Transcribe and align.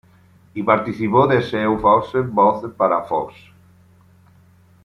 Y 0.55 0.63
participó 0.63 1.27
de 1.27 1.43
Se 1.43 1.57
Eu 1.61 1.77
Fosse 1.77 2.19
Você, 2.23 2.69
para 2.69 3.03
Fox. 3.03 3.35